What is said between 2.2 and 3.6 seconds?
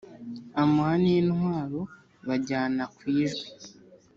bajyana ku ijwi